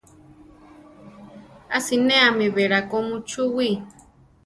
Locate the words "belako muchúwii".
2.55-3.75